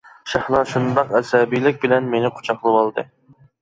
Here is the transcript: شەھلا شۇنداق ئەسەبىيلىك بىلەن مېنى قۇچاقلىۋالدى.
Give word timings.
شەھلا 0.31 0.61
شۇنداق 0.71 1.13
ئەسەبىيلىك 1.21 1.79
بىلەن 1.87 2.11
مېنى 2.17 2.37
قۇچاقلىۋالدى. 2.41 3.11